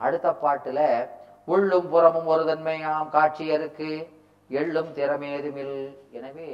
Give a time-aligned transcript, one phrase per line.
[0.00, 0.80] அடுத்த பாட்டுல
[1.52, 3.90] உள்ளும் புறமும் ஒரு தன்மையாம் காட்சியருக்கு
[4.50, 5.76] எள்ளும் திறமேதுமில்
[6.18, 6.50] எனவே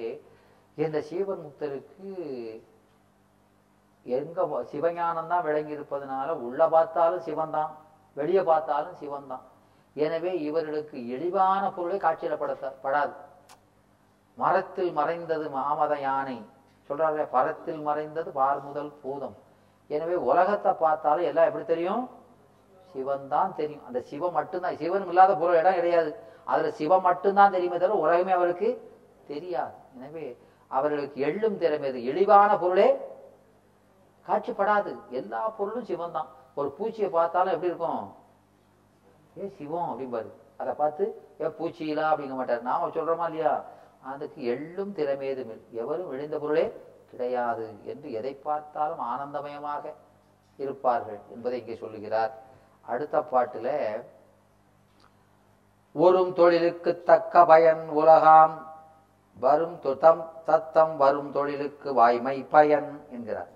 [0.85, 2.09] இந்த சீவன் முக்தருக்கு
[4.07, 4.41] எங்க
[4.73, 7.71] சிவஞானம் தான் விளங்கி இருப்பதனால உள்ள பார்த்தாலும் சிவன் தான்
[8.17, 9.45] வெளியே பார்த்தாலும் சிவன் தான்
[9.97, 12.53] எனவே இவர்களுக்கு இழிவான பொருளை காட்சியிடப்பட
[12.85, 13.15] படாது.
[14.39, 16.37] மரத்தில் மறைந்தது மாமத யானை.
[16.91, 19.37] சொல்றாரு பரத்தில் மறைந்தது பார் முதல் பூதம்.
[19.91, 22.05] எனவே உலகத்தை பார்த்தாலும் எல்லாம் எப்படி தெரியும்?
[22.97, 23.85] சிவன் தான் தெரியும்.
[23.89, 26.11] அந்த சிவம் மட்டும்தான் சிவன் இல்லாத பொருள் இடம் கிடையாது.
[26.53, 28.69] அதுல சிவம் மட்டும்தான் தெரியுமே தவிர உலகமே அவருக்கு
[29.31, 29.77] தெரியாது.
[29.97, 30.27] எனவே
[30.71, 32.89] அவர்களுக்கு எள்ளும் திறமையது இழிவான பொருளே
[34.27, 34.93] காட்சிப்படாது.
[35.21, 36.31] எல்லா பொருளும் சிவம் தான்
[36.61, 38.05] ஒரு பூச்சியை பார்த்தாலும் எப்படி இருக்கும்?
[39.41, 40.31] ஏ சிவம் அப்படிம்பாரு.
[40.63, 41.05] அதை பார்த்து
[41.43, 42.05] ஏ பூச்சியிலா?
[42.13, 42.63] அப்படிங்க மாட்டார்.
[42.71, 43.55] நாம சொல்றோமா இல்லையா?
[44.13, 45.53] அதுக்கு எள்ளும் திறமேதும்
[45.83, 46.67] எவரும் விழுந்த பொருளே
[47.11, 49.85] கிடையாது என்று எதை பார்த்தாலும் ஆனந்தமயமாக
[50.63, 52.33] இருப்பார்கள் என்பதை இங்கே சொல்லுகிறார்.
[52.87, 54.01] அடுத்த பாட்டுல
[55.93, 58.75] ஒரும் தொழிலுக்கு தக்க பயன் உலகாம்
[59.39, 63.49] வரும் தொ- தம் தத்தம் வரும் தொழிலுக்கு வாய்மை பயன் என்கிறார்.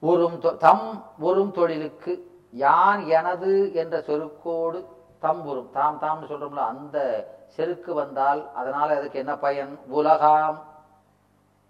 [0.00, 4.84] ஒரும் தொ- தம் ஒரும் தொழிலுக்கு யான் எனது என்ற சொருக்கோடு
[5.18, 9.78] தம் உறும் தாம் தாம்னு சொல்றோம்ல அந்த செருக்கு வந்தால் அதனால அதுக்கு என்ன பயன்?
[9.88, 10.64] உலகாம்.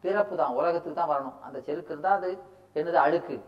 [0.01, 1.43] பிறப்பு தான் உலகத்துக்கு தான் வரணும்.
[1.43, 2.39] அந்த செருக்கு இருந்தால் அது
[2.75, 3.45] என்னது அழுக்கு.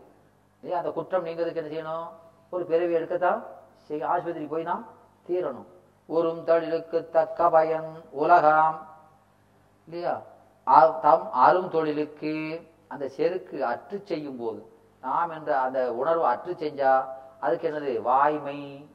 [0.61, 2.26] இல்லையா அந்த குற்றம் நீங்கிறதுக்கு என்ன செய்யணும்?
[2.49, 3.43] ஒரு பிறவி எடுக்கத்தான்
[3.75, 4.87] செய் ஆஸ்பத்திரி போய் நாம்
[5.27, 5.65] தீரணும்.
[6.05, 8.87] உறும் தொழிலுக்கு தக்க பயன் உலகாம்.
[9.85, 10.21] இல்லையா?
[10.67, 14.65] ஆ- தம் அரும் தொழிலுக்கு அந்த செருக்கு அற்று செய்யும் போது
[15.01, 17.05] நாம் என்ற அந்த உணர்வு அற்று செஞ்சா
[17.39, 18.01] அதுக்கு என்னது?
[18.01, 18.89] வாய்மை.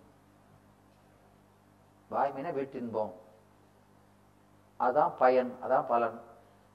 [2.11, 3.11] வாய்மைனா வெற்றின்போம்
[4.81, 6.21] அதான் பயன் அதான் பலன்.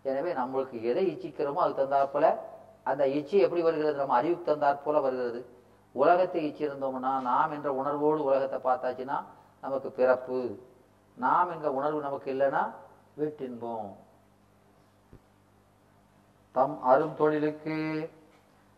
[0.04, 2.38] எனவே நம்மளுக்கு எதை இச்சிக்கிறோமோ அதுக்கு தந்தாற்போல
[2.84, 3.98] அந்த இச்சை எப்படி வருகிறது?
[3.98, 5.57] நம்ம அறிவுக்கு தந்தாற்போல வருகிறது.
[5.96, 9.18] உலகத்தை இச்சிருந்தோம்னா நாம் என்ற உணர்வோடு உலகத்தை பார்த்தாச்சுன்னா
[9.62, 10.40] நமக்கு பிறப்பு.
[11.18, 12.64] நாம் என்ற உணர்வு நமக்கு இல்லைன்னா
[13.20, 13.88] வீட்டின்போம்.
[16.56, 17.78] தம் அரும் தொழிலுக்கு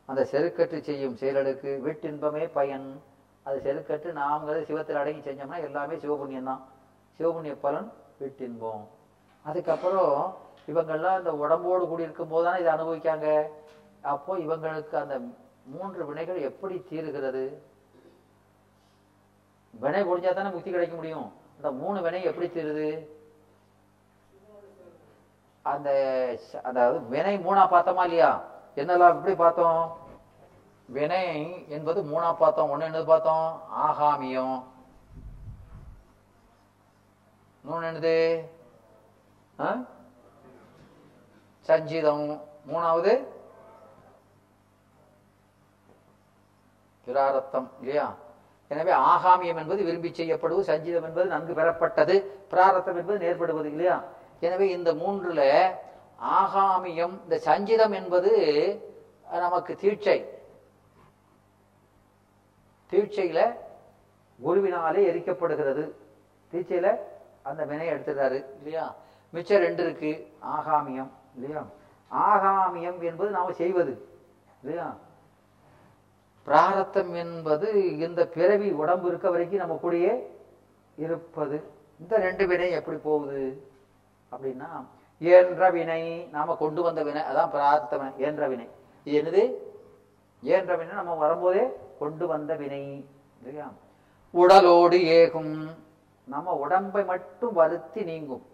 [0.06, 2.88] அந்த செருக்கட்டு செய்யும் செயலுக்கு வீட்டின்பமே பயன்.
[3.46, 6.64] அது செருக்கட்டு நாம்ங்கிறது சிவத்தில் அடங்கி செஞ்சோம்னா எல்லாமே சிவபுண்ணியம் தான்.
[7.19, 7.90] சிவபுண்ணிய பலன்
[8.22, 8.84] வீட்டின்போம்.
[9.46, 10.16] அதுக்கப்புறம்
[10.72, 13.28] இவங்கெல்லாம் இந்த உடம்போடு கூடி இருக்கும் போது தானே இதை அனுபவிக்காங்க?
[14.14, 15.16] அப்போ இவங்களுக்கு அந்த
[15.74, 17.44] மூன்று வினைகள் எப்படி தீருகிறது?
[19.81, 21.28] வினை முடிஞ்சா தானே முக்தி கிடைக்க முடியும்.
[21.56, 22.90] அந்த மூணு வினை எப்படி தீருது?
[25.72, 25.90] அந்த
[26.63, 28.31] அதாவது வினை மூணா பார்த்தோமா இல்லையா?
[28.75, 29.97] என்னெல்லாம் எப்படி பார்த்தோம்?
[30.97, 31.24] வினை
[31.69, 33.47] என்பது மூணா பார்த்தோம் ஒண்ணு என்னது பார்த்தோம்?
[33.88, 34.63] ஆகாமியம்.
[37.63, 38.18] மூணு என்னது?
[41.68, 42.28] சஞ்சீதம்.
[42.68, 43.13] மூணாவது?
[47.09, 48.08] பிராரத்தம் இல்லையா?
[48.72, 52.16] எனவே ஆகாமியம் என்பது விரும்பி செய்யப்படுவது சஞ்சிதம் என்பது நன்கு பெறப்பட்டது
[52.52, 53.97] பிராரத்தம் என்பது நேர்படுவது இல்லையா?
[54.40, 55.42] எனவே இந்த மூன்றுல
[56.40, 58.31] ஆகாமியம் இந்த சஞ்சிதம் என்பது
[59.46, 60.18] நமக்கு தீட்சை.
[62.92, 63.40] தீட்சையில
[64.40, 65.84] குருவினாலே எரிக்கப்படுகிறது.
[66.53, 66.88] தீட்சையில
[67.42, 68.86] அந்த வினையை எடுத்துறாரு இல்லையா?
[69.34, 70.12] மிச்சம் ரெண்டு இருக்கு
[70.58, 71.62] ஆகாமியம் இல்லையா?
[72.12, 73.94] ஆகாமியம் என்பது நாம செய்வது
[74.64, 74.88] இல்லையா?
[76.50, 80.24] பிராரத்தம் என்பது இந்த பிறவி உடம்பு இருக்க வரைக்கும் நம்ம கூடயே
[80.96, 81.64] இருப்பது.
[82.00, 83.70] இந்த ரெண்டு வினை எப்படி போகுது?
[84.32, 84.86] அப்படின்னா
[85.20, 88.68] ஏன்ற வினை நாம கொண்டு வந்த வினை அதான் பிரார்த்த வினை ஏன்ற வினை.
[89.04, 89.44] இது என்னது?
[90.46, 93.06] ஏன்ற வினை நம்ம வரும்போதே கொண்டு வந்த வினை
[93.38, 93.72] இல்லையா?
[94.31, 95.76] உடலோடு ஏகும்.
[96.24, 98.46] நம்ம உடம்பை மட்டும் வருத்தி நீங்கும்.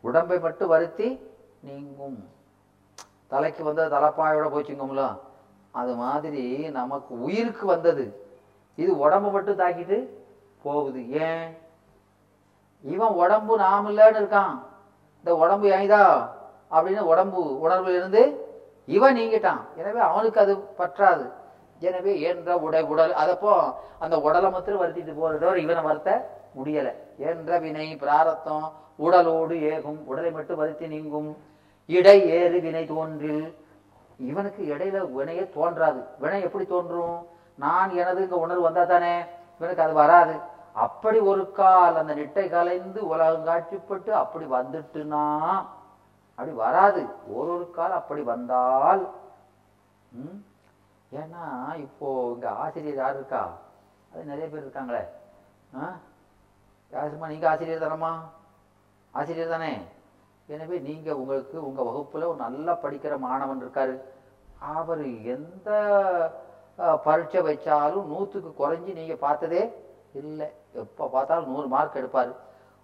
[0.00, 1.20] உடம்பை மட்டும் வருத்தி
[1.60, 2.28] நீங்கும்.
[3.26, 5.18] தலைக்கு வந்த தலைப்பாயோட போச்சுங்கோம்ல.
[5.80, 6.44] அது மாதிரி
[6.78, 8.04] நமக்கு உயிருக்கு வந்தது.
[8.82, 9.98] இது உடம்பு மட்டும் தாக்கிட்டு
[10.62, 11.00] போகுது.
[11.26, 11.46] ஏன்?
[12.94, 14.54] இவன் உடம்பு நாம் இல்லைன்னு இருக்கான்.
[15.18, 16.02] இந்த உடம்பு ஏதா
[16.70, 18.22] அப்படின்னு உடம்பு உணர்வு இருந்து
[18.96, 19.62] இவன் நீங்கிட்டான்.
[19.76, 21.26] எனவே அவனுக்கு அது பற்றாது.
[21.86, 23.52] எனவே என்ற உடை உடல் அதப்போ
[23.98, 26.10] அந்த உடலை மாத்திரம் வருத்திட்டு போறதோட இவனை வருத்த
[26.58, 26.88] முடியல.
[27.30, 28.66] என்ற வினை பிராரத்தம்
[28.98, 30.00] உடலோடு ஏகும்.
[30.10, 31.30] உடலை மட்டும் வருத்தி நீங்கும்.
[31.88, 33.46] இடை ஏறு வினை தோன்றில்.
[34.20, 36.00] இவனுக்கு இடையில வினையே தோன்றாது.
[36.18, 37.16] வினை எப்படி தோன்றும்?
[37.58, 39.14] நான் எனதுங்க உணர்வு வந்தா தானே
[39.60, 40.34] இவனுக்கு அது வராது.
[40.76, 45.22] அப்படி ஒரு கால் அந்த நிட்டை கலைந்து உலகம் காட்சிப்பட்டு அப்படி வந்துட்டுனா
[46.38, 47.02] அப்படி வராது.
[47.28, 49.02] ஒரு ஒரு கால் அப்படி வந்தால்
[50.12, 50.40] ம்,
[51.12, 51.44] ஏன்னா
[51.76, 53.42] இப்போ இங்க ஆசிரியர் யார் இருக்கா?
[54.12, 55.02] அது நிறைய பேர் இருக்காங்களே.
[55.76, 55.86] ஆ?
[56.92, 58.12] யாருமா நீங்க ஆசிரியர் தானம்மா?
[59.14, 59.72] ஆசிரியர் தானே?
[60.54, 63.94] எனவே நீங்க உங்களுக்கு உங்க வகுப்புல ஒரு நல்லா படிக்கிற மாணவன் இருக்காரு.
[64.74, 65.02] அவர்
[65.34, 65.68] எந்த
[67.06, 69.62] பரீட்சை வச்சாலும் நூற்றுக்கு குறைஞ்சி நீங்கள் பார்த்ததே
[70.20, 70.48] இல்லை.
[70.82, 72.32] எப்போ பார்த்தாலும் நூறு மார்க் எடுப்பார்.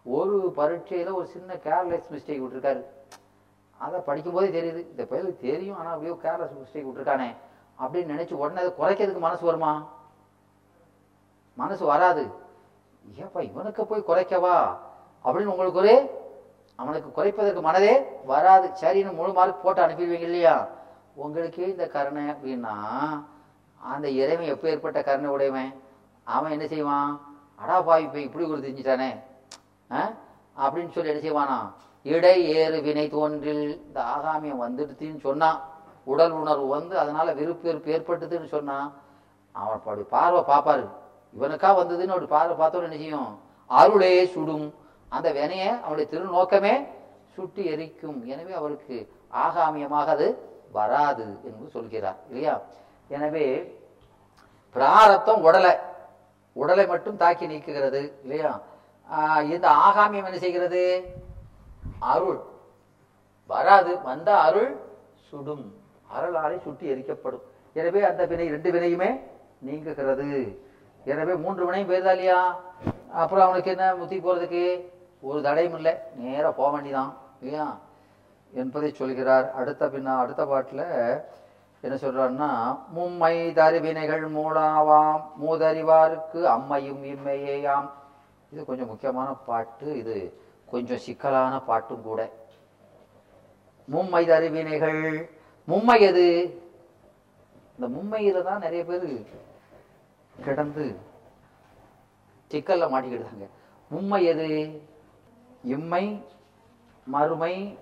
[0.06, 2.82] ஒரு பரீட்சையில் ஒரு சின்ன கேர்லெஸ் மிஸ்டேக் விட்டுருக்காரு.
[3.80, 7.28] அதை படிக்கும்போதே தெரியுது இந்த பயிலுக்கு தெரியும் ஆனால் அப்படியோ கேர்லெஸ் மிஸ்டேக் விட்டுருக்கானே
[7.82, 9.72] அப்படின்னு நினச்சி உடனே அதை குறைக்கிறதுக்கு மனசு வருமா?
[11.62, 12.24] மனசு வராது.
[13.22, 14.56] ஏப்பா இவனுக்கு போய் குறைக்கவா?
[15.24, 15.94] அப்படின்னு உங்களுக்கு ஒரு
[16.82, 17.94] அவனுக்கு குறைப்பதற்கு மனதே
[18.30, 18.66] வராது.
[18.80, 20.56] சரின்னு முழு மார்க் போட்டு அனுப்பிடுவீங்க இல்லையா?
[21.22, 22.74] உங்களுக்கே இந்த கருணை அப்படின்னா
[23.80, 25.72] அந்த இறைவன் எப்போ ஏற்பட்ட கருணை உடையவன்?
[26.36, 27.12] அவன் என்ன செய்வான்?
[27.62, 29.10] அடா பாவி போய் இப்படி ஒரு தெரிஞ்சிட்டானே.
[30.62, 31.58] அப்படின்னு சொல்லி என்ன செய்வானா?
[32.14, 33.66] இடை ஏறு வினை தோன்றில்.
[33.86, 35.58] இந்த ஆகாமியம் வந்துடுதுன்னு சொன்னான்.
[36.12, 38.88] உடல் உணர்வு வந்து அதனால விருப்பு வெறுப்பு ஏற்பட்டதுன்னு சொன்னான்.
[39.60, 40.86] அவன் அப்படி பார்வை பார்ப்பாரு.
[41.36, 43.30] இவனுக்கா வந்ததுன்னு அப்படி பார்வை பார்த்தோன்னு என்ன செய்யும்?
[43.70, 44.66] அருளே சுடும்.
[45.16, 46.74] அந்த வினையை அவனுடைய திருநோக்கமே
[47.36, 48.18] சுட்டி எரிக்கும்.
[48.32, 48.96] எனவே அவருக்கு
[49.44, 50.26] ஆகாமியமாக அது
[50.76, 52.54] வராது என்று சொல்கிறார் இல்லையா?
[53.16, 53.46] எனவே
[54.76, 55.72] பிராரத்தம் உடலை
[56.62, 58.52] உடலை மட்டும் தாக்கி நீக்குகிறது இல்லையா?
[59.52, 60.82] இந்த ஆகாமியம் என்ன செய்கிறது?
[62.12, 62.40] அருள்.
[63.50, 64.70] வராது வந்த அருள்
[65.28, 65.64] சுடும்.
[66.16, 67.44] அருளாலே சுட்டி எரிக்கப்படும்.
[67.80, 69.10] எனவே அந்த வினை ரெண்டு வினையுமே
[69.66, 70.28] நீங்குகிறது.
[71.12, 72.40] எனவே மூன்று வினையும் போயிருதா இல்லையா?
[73.20, 74.64] அப்புறம் அவனுக்கு என்ன முத்தி போறதுக்கு?
[75.22, 75.94] ஒரு தடையும் இல்லை.
[76.16, 77.78] நேராக போக வேண்டிதான் இல்லையா
[78.52, 79.52] என்பதை சொல்கிறார்.
[79.52, 80.84] அடுத்த பின்னா அடுத்த பாட்டில்
[81.84, 82.50] என்ன சொல்றாருன்னா
[82.96, 87.88] மும்மை தருவினைகள் மூலாவாம் மூதறிவாருக்கு அம்மையும் இம்மையேயாம்.
[88.52, 89.96] இது கொஞ்சம் முக்கியமான பாட்டு.
[89.96, 90.16] இது
[90.66, 92.20] கொஞ்சம் சிக்கலான பாட்டும் கூட.
[93.92, 95.30] மும்மை தருவினைகள்.
[95.68, 96.26] மும்மை எது?
[97.78, 99.26] இந்த மும்மையில தான் நிறைய பேர்
[100.44, 100.84] கிடந்து
[102.52, 103.46] சிக்கல்ல மாட்டிக்கிட்டாங்க
[103.90, 104.50] மும்மை எது?
[105.62, 106.24] இம்மை
[107.04, 107.78] மறுமை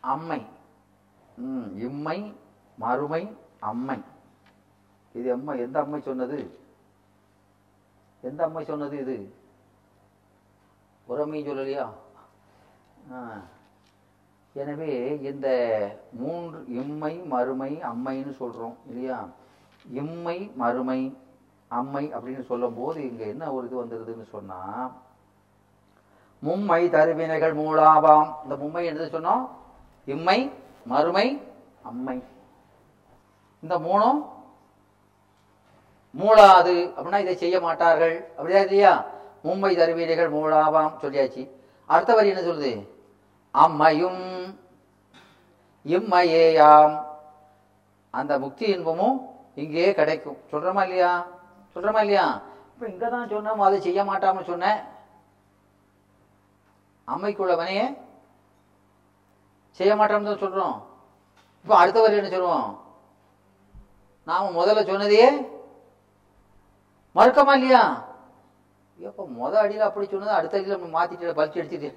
[0.00, 0.46] அம்மை.
[1.36, 2.34] ம், இம்மை
[2.76, 4.02] மறுமை அம்மை.
[5.12, 6.58] இது அம்மா எந்த அம்மை சொன்னது?
[8.20, 9.34] எந்த அம்மை சொன்னது இது?
[11.06, 11.88] ஒரு சொல்லலையா?
[13.12, 13.40] ஆ.
[14.52, 15.48] எனவே இந்த
[16.12, 19.26] மூன்று இம்மை மறுமை அம்மைன்னு சொல்கிறோம் இல்லையா?
[19.90, 21.16] இம்மை மறுமை
[21.68, 24.92] அம்மை அப்படின்னு சொல்லும்போது இங்கே என்ன ஒரு இது வந்துருதுன்னு சொன்னால்
[26.42, 28.28] மும்மை தருவினைகள் மூலாவாம்.
[28.42, 29.48] இந்த மும்மை என்னது சொன்னோம்?
[30.06, 30.52] இம்மை
[30.84, 31.42] மறுமை
[31.82, 32.22] அம்மை.
[33.62, 34.20] இந்த மூணும்
[36.12, 38.28] மூளாது அப்படின்னா இதை செய்ய மாட்டார்கள்.
[38.30, 39.04] அப்படியா இல்லையா?
[39.44, 41.50] மும்பை தருவீரைகள் மூளாவாம் சொல்லியாச்சு.
[41.86, 42.88] அடுத்த வரி என்ன சொல்லுது?
[43.54, 44.22] அம்மையும்
[45.84, 47.04] இம்மையேயாம்.
[48.10, 49.16] அந்த முக்தி இன்பமும்
[49.54, 50.38] இங்கேயே கிடைக்கும்.
[50.52, 51.26] சொல்றோமா இல்லையா?
[51.74, 52.40] சொல்றோமா இல்லையா?
[52.72, 54.80] இப்ப இங்கே தான் சொன்னோம் அதை செய்ய மாட்டாம்னு சொன்னேன்.
[57.10, 57.78] அம்மைக்குள்ளவனே
[59.80, 60.76] செய்ய மாட்டோம்னு தான் சொல்றோம்.
[61.64, 62.68] இப்போ அடுத்த வரி என்ன சொல்லுவோம்?
[64.26, 65.28] நாம முதல்ல சொன்னதையே
[67.16, 67.82] மறுக்கமா இல்லையா?
[69.00, 71.90] எப்போ முத அடியில் அப்படி சொன்னது அடுத்த அடியில் நம்ம மாற்றிட்டு பலிச்சு அடிச்சுட்டு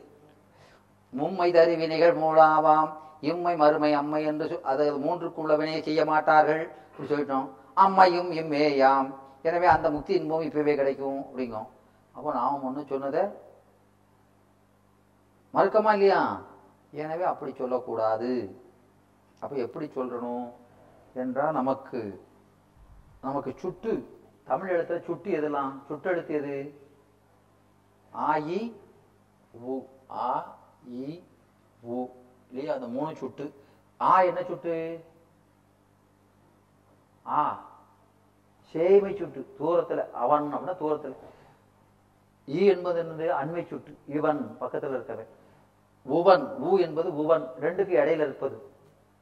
[1.13, 7.09] மும்மை தரு வினைகள் மூலாவாம் இம்மை மறுமை அம்மை என்று சொ- அது மூன்றுக்குள்ள வினையை செய்ய மாட்டார்கள் அப்படி
[7.09, 7.47] சொல்லிட்டோம்.
[7.77, 9.09] அம்மையும் இம்மேயாம்
[9.41, 11.67] எனவே அந்த முக்தி இன்பம் இப்பவே கிடைக்கும் அப்படிங்கும்.
[12.15, 13.23] அப்போ நாம் ஒன்று சொன்னதை
[15.53, 16.41] மறுக்கமா இல்லையா?
[16.91, 18.61] எனவே அப்படி சொல்லக்கூடாது.
[19.39, 20.51] அப்போ எப்படி சொல்லணும்
[21.13, 22.01] என்றால் நமக்கு
[23.21, 23.91] நமக்கு சுட்டு
[24.43, 25.71] தமிழ் எழுத்துல சுட்டு எதெல்லாம்?
[25.89, 26.55] சுட்டெழுத்து எது?
[28.13, 28.59] ஆயி
[29.53, 29.79] உ
[30.11, 30.57] ஆ
[30.89, 31.23] இ
[31.81, 32.05] உ.
[32.49, 32.73] இல்லையா?
[32.73, 33.45] அந்த மூணு சுட்டு.
[34.01, 35.03] ஆ என்ன சுட்டு?
[37.25, 37.65] ஆ
[38.75, 39.55] சேமை சுட்டு.
[39.59, 41.15] தூரத்துல அவன் அப்படின்னா தூரத்தில்.
[42.47, 43.27] ஈ என்பது என்னது?
[43.41, 43.97] அண்மை சுட்டு.
[44.07, 45.31] இவன் பக்கத்தில் இருக்கவன்
[46.03, 48.71] உவன் ஊ என்பது உவன் ரெண்டுக்கு இடையில இருப்பது.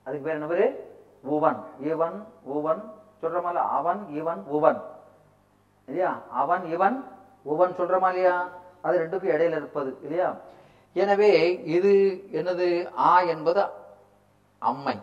[0.03, 1.63] அதுக்கு பேர் என்ன பேரு உவன்.
[1.79, 2.91] இவன் உவன்.
[3.21, 4.81] சொல்றமால அவன் இவன் உவன்.
[5.85, 6.21] இல்லையா?
[6.29, 7.05] அவன் இவன்
[7.43, 8.50] உவன் சொல்றமா இல்லையா?
[8.81, 9.97] அது ரெண்டுக்கும் இடையில இருப்பது.
[10.01, 10.38] இல்லையா?
[10.93, 12.97] எனவே இது என்னது?
[12.97, 13.65] ஆ என்பது
[14.59, 15.00] அம்மை.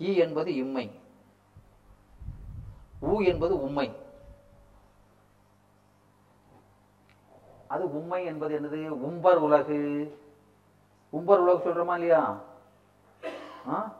[0.00, 0.90] ஈ என்பது இம்மை.
[3.02, 4.05] ஊ என்பது உம்மை.
[7.68, 8.88] அது உண்மை என்பது என்னது?
[8.88, 10.18] உம்பர் உலகு.
[11.10, 12.38] உம்பர் உலகு சொல்றோமா இல்லையா?
[13.70, 13.92] ஆ?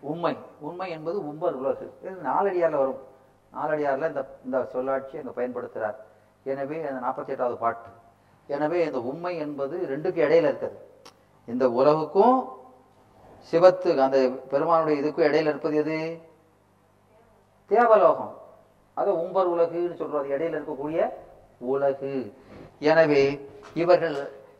[0.00, 1.94] உண்மை உண்மை என்பது உம்பர் உலகு.
[2.02, 2.98] இது நாலடியார்ல வரும்.
[3.54, 5.94] நாலடியார்ல இந்த இந்த சொல்லாட்சி அங்க பயன்படுத்துறார்.
[6.44, 7.88] எனவே அந்த நாற்பத்தி எட்டாவது பாட்டு.
[8.46, 10.72] எனவே இந்த உண்மை என்பது ரெண்டுக்கும் இடையில இருக்குது.
[11.46, 12.48] இந்த உலகுக்கும்
[13.50, 16.18] சிவத்து அந்த பெருமானுடைய இதுக்கும் இடையில இருப்பது எது?
[17.66, 18.38] தேவலோகம்.
[18.94, 20.38] அது உம்பர் உலகுன்னு சொல்றது.
[20.38, 21.12] இடையில இருக்கக்கூடிய
[21.60, 22.32] உலகு.
[22.90, 23.24] எனவே
[23.82, 24.16] இவர்கள்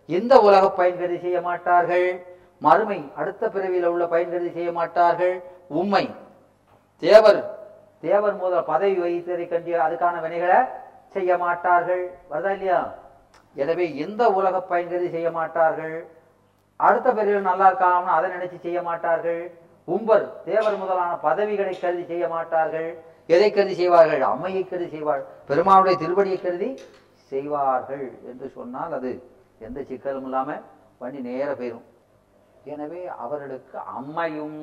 [0.08, 2.08] இந்த உலக பயன்கருதி செய்ய மாட்டார்கள்?
[2.66, 5.34] மறுமை அடுத்த பிறவியில உள்ள பயன்கருதி செய்ய மாட்டார்கள்?
[5.80, 6.04] உண்மை
[7.02, 7.40] தேவர்
[8.00, 10.58] தேவர் முதல் பதவி வகித்ததை கண்டி அதுக்கான வினைகளை
[11.14, 12.04] செய்ய மாட்டார்கள்.
[12.30, 12.80] வருதா இல்லையா?
[13.54, 15.96] எனவே எந்த உலக பயன்கருதி செய்ய மாட்டார்கள்?
[16.76, 19.42] அடுத்த பிறவியில் நல்லா இருக்காமனு அதை நினைச்சு செய்ய மாட்டார்கள்.
[19.88, 22.90] உம்பர் தேவர் முதலான பதவிகளை கருதி செய்ய மாட்டார்கள்.
[23.28, 24.22] எதை கருதி செய்வார்கள்?
[24.32, 25.28] அம்மையை கருதி செய்வார்கள்.
[25.48, 26.68] பெருமானுடைய திருவடியை கருதி
[27.32, 29.10] செய்வார்கள் என்று சொன்னால் அது
[29.66, 30.62] எந்த சிக்கலும் இல்லாமல்
[31.00, 31.86] வண்டி நேர போயிடும்
[32.72, 34.60] எனவே அவர்களுக்கு அம்மையும்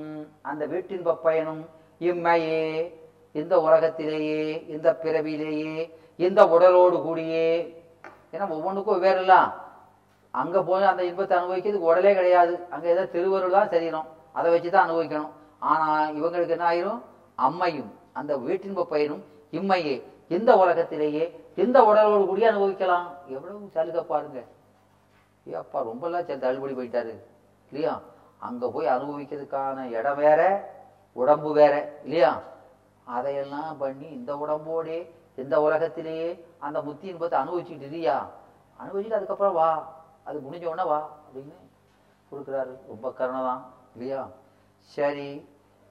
[0.49, 1.63] அந்த வீட்டின் பயனும்
[2.09, 2.63] இம்மையே
[3.35, 4.41] இந்த உலகத்திலேயே
[4.73, 5.75] இந்த பிறவியிலேயே
[6.25, 7.47] இந்த உடலோடு கூடியே.
[8.33, 9.49] ஏன்னா ஒவ்வொன்றுக்கும் வேறெல்லாம்
[10.33, 12.53] அங்கே போய் அந்த இன்பத்தை அனுபவிக்கிறதுக்கு உடலே கிடையாது.
[12.73, 14.07] அங்கே ஏதோ திருவருள் தான் தெரியணும்
[14.37, 15.33] அதை வச்சு தான் அனுபவிக்கணும்.
[15.71, 17.01] ஆனால் இவங்களுக்கு என்ன ஆயிரும்?
[17.47, 17.91] அம்மையும்.
[18.19, 19.23] அந்த வீட்டின்ப பயனும்
[19.57, 19.95] இம்மையே.
[20.35, 21.25] இந்த உலகத்திலேயே
[21.63, 23.07] இந்த உடலோடு கூடிய அனுபவிக்கலாம்?
[23.35, 24.39] எவ்வளவு சலுகை பாருங்க
[25.49, 27.13] ஏ அப்பா ரொம்பலாம் சே தள்ளுபடி போயிட்டாரு.
[27.69, 27.93] இல்லையா?
[28.47, 30.41] அங்க போய் அனுபவிக்கிறதுக்கான இடம் வேற
[31.15, 31.73] உடம்பு வேற
[32.05, 32.31] இல்லையா?
[33.15, 34.97] அதையெல்லாம் பண்ணி இந்த உடம்போடே
[35.41, 36.29] இந்த உலகத்திலேயே
[36.65, 38.17] அந்த முத்தி இன்பத்தை அனுபவிச்சுட்டு இல்லையா
[38.79, 39.69] அனுபவிச்சுட்டு அதுக்கப்புறம் வா.
[40.27, 41.55] அது முடிஞ்ச உடனே வா அப்படின்னு
[42.31, 42.73] கொடுக்குறாரு.
[42.91, 43.61] ரொம்ப கருணை தான்
[43.93, 44.21] இல்லையா?
[44.95, 45.29] சரி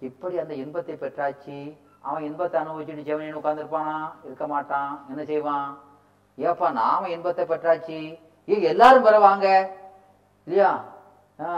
[0.09, 1.59] இப்படி அந்த இன்பத்தை பெற்றாச்சு.
[2.05, 5.05] அவன் இன்பத்தை அனுபவிச்சுட்டு ஜெவனின்னு உட்காந்துருப்பானா இருக்க மாட்டான்.
[5.09, 5.79] என்ன செய்வான்?
[6.37, 8.21] ஏப்பா நாம இன்பத்தை பெற்றாச்சு.
[8.49, 9.47] ஏ எல்லாரும் பெற வாங்க.
[10.45, 10.85] இல்லையா?
[11.41, 11.49] ஆ,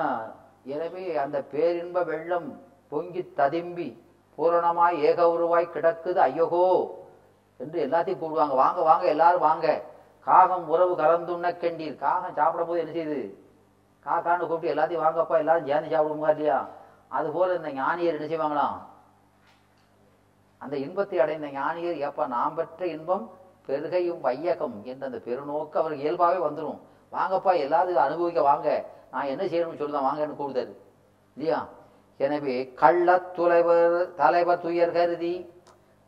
[0.65, 4.05] எனவே அந்த பேரின்ப வெள்ளம் பொங்கி ததும்பி
[4.39, 6.21] பூரணமாய் ஏக உருவாய் கிடக்குது.
[6.29, 6.65] ஐயோகோ!
[7.57, 9.83] என்று எல்லாத்தையும் கூடுவாங்க வாங்க வாங்க எல்லாரும் வாங்க.
[10.27, 11.97] காகம் உறவு கலந்துண்ண கண்டீர்.
[11.97, 13.21] காகம் சாப்பிடும் போது என்ன செய்யுது?
[14.07, 16.69] காக்கான்னு கூப்பிட்டு எல்லாத்தையும் வாங்கப்பா எல்லாரும் சேர்ந்து சாப்பிடுமா இல்லையா?
[17.09, 18.77] அது போல இந்த ஞானியர் என்ன செய்வாங்களாம்?
[20.59, 23.25] அந்த இன்பத்தை அடைந்த ஞானியர் ஏப்பா நாம் பெற்ற இன்பம்
[23.69, 26.81] பெருகையும் வையகம் என்ற அந்த பெருநோக்கு அவருக்கு இயல்பாவே வந்துடும்
[27.13, 28.69] வாங்கப்பா எல்லாரும் அனுபவிக்க வாங்க.
[29.11, 30.73] நான் என்ன செய்யணும்னு சொல்லுதான் வாங்கன்னு கூடுதாரு
[31.37, 31.59] இல்லையா?
[32.21, 35.35] எனவே கள்ள துளைவர் தலைவர் துயர் கருதி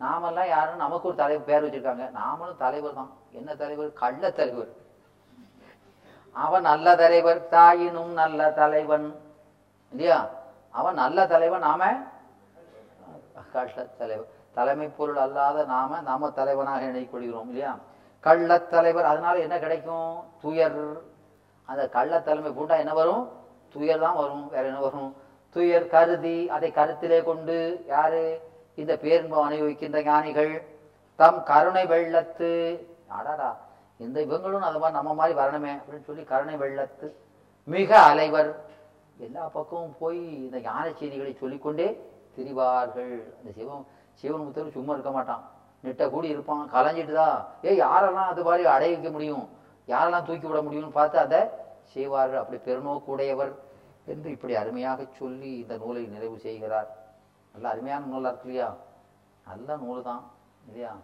[0.00, 2.04] நாமெல்லாம் யாரும் நமக்கு ஒரு தலைவர் பேர் வச்சிருக்காங்க.
[2.10, 3.10] நாமளும் தலைவர் தான்.
[3.32, 3.92] என்ன தலைவர்?
[3.92, 4.70] கள்ள தலைவர்.
[6.32, 9.08] அவன் நல்ல தலைவர் தாயினும் நல்ல தலைவன்.
[9.92, 10.18] இல்லையா?
[10.70, 11.90] அவன் நல்ல தலைவன் நாம
[13.52, 14.32] கள்ள தலைவர்.
[14.54, 17.78] தலைமை பொருள் அல்லாத நாம நாம தலைவனாக எண்ணிக்கொள்கிறோம் இல்லையா?
[18.24, 20.22] கள்ளத்தலைவர் அதனால என்ன கிடைக்கும்?
[20.42, 21.00] துயர்.
[21.64, 23.28] அந்த கள்ளத்தலைமை பூண்டா என்ன வரும்?
[23.72, 24.48] துயர் தான் வரும்.
[24.48, 25.16] வேற என்ன வரும்?
[25.50, 28.40] துயர் கருதி அதை கருத்திலே கொண்டு யாரு?
[28.74, 30.64] இந்த பேரின்பம் அனுபவிக்கின்ற ஞானிகள்.
[31.16, 32.86] தம் கருணை வெள்ளத்து.
[33.08, 33.56] அடாடா.
[33.96, 37.16] இந்த இவங்களும் அது மாதிரி நம்ம மாதிரி வரணுமே அப்படின்னு சொல்லி கருணை வெள்ளத்து.
[37.64, 38.54] மிக அலைவர்.
[39.18, 43.36] எல்லா பக்கமும் போய் இந்த ஞான செய்திகளை சொல்லிக்கொண்டே திரிவார்கள்.
[43.38, 43.86] அந்த சிவம்
[44.18, 45.42] சிவன் முத்தர் சும்மா இருக்க மாட்டான்.
[45.80, 47.44] நிட்ட கூடி இருப்பான் கலைஞ்சிட்டுதா.
[47.64, 49.48] ஏ ஏய் யாரெல்லாம் அது மாதிரி அடைய வைக்க முடியும்?
[49.86, 51.40] யாரெல்லாம் தூக்கி விட முடியும்னு பார்த்து அதை
[51.84, 52.38] செய்வார்கள்.
[52.38, 53.56] அப்படி பெருநோக்கு உடையவர்
[54.04, 56.96] என்று இப்படி அருமையாக சொல்லி இந்த நூலை நிறைவு செய்கிறார்.
[57.52, 58.74] நல்ல அருமையான நூலா இருக்கு இல்லையா?
[59.46, 60.30] நல்ல நூல் தான்
[60.66, 60.96] இல்லையா?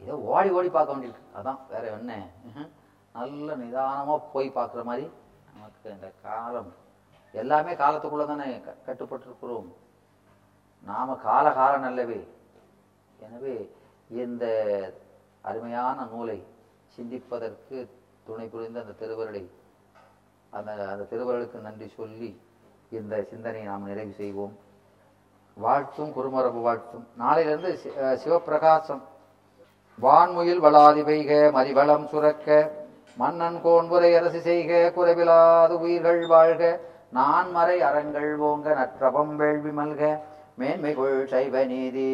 [0.00, 1.38] இதை ஓடி ஓடி பார்க்க வேண்டியிருக்கு.
[1.42, 2.26] அதான் வேற என்ன?
[3.12, 5.10] நல்ல நிதானமா போய் பார்க்குற மாதிரி
[5.54, 6.74] நமக்கு இந்த காலம்.
[7.32, 9.72] எல்லாமே காலத்துக்குள்ளே தானே க- கட்டுப்பட்டிருக்கிறோம்.
[10.84, 12.28] நாம காலகாலம் அல்லவே.
[13.20, 13.70] எனவே
[14.08, 14.46] இந்த
[15.40, 16.44] அருமையான நூலை
[16.86, 17.88] சிந்திப்பதற்கு
[18.24, 19.50] துணை புரிந்த அந்த திருவருளை
[20.50, 22.40] அந்த அந்த திருவருளுக்கு நன்றி சொல்லி
[22.90, 24.58] இந்த சிந்தனையை நாம் நிறைவு செய்வோம்.
[25.54, 27.08] வாழ்த்தும் குருமரபு வாழ்த்தும்.
[27.18, 29.00] நாளையிலிருந்து சி- சிவப்பிரகாசம்.
[30.02, 32.78] வான்முயில் வளாதி பெய்க மறிவளம் சுரக்க
[33.16, 40.20] மன்னன் கோன்புரை அரசு செய்க குறைவிலாது உயிர்கள் வாழ்க நான் மறை அறங்கள் ஓங்க நற்றபம் வேள்வி மல்க
[40.60, 42.08] மேன்மைகுள் சைவ நீதி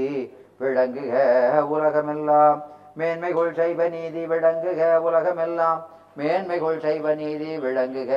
[0.61, 1.15] விளங்குக
[1.61, 2.63] உலகமெல்லாம்.
[2.99, 5.87] மேன்மைகுள் சைவ நீதி விளங்குக உலகமெல்லாம்.
[6.19, 8.13] மேன்மைகுள் சைவ நீதி விளங்குக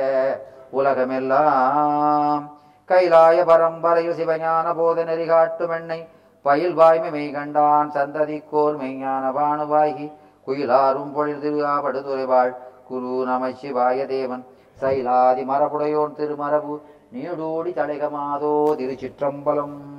[0.70, 2.58] உலகமெல்லாம்.
[2.88, 6.08] கைலாய பரம்பரையில் சிவஞான போத நெறி காட்டும் எண்ணெய்
[6.42, 10.12] பயில் வாய்மை மெய் கண்டான் சந்ததிக்கோர் மெய்ஞான பானுவாகி
[10.46, 12.56] குயிலாரும் பொழில் திருவாபடுதுறைவாள்
[12.88, 14.44] குரு நமச்சிவாய தேவன்.
[14.80, 16.76] சைலாதி மரபுடையோன் திருமரபு.
[17.14, 19.89] நீடோடி தலைகமாதோ திருச்சிற்றம்பலம்.